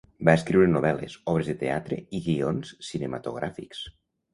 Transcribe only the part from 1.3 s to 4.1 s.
obres de teatre i guions cinematogràfics.